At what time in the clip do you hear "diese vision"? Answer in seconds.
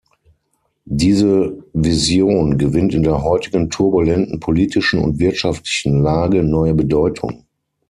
0.89-2.57